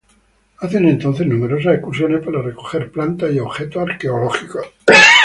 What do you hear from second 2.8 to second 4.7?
plantas y objetos arqueológicos.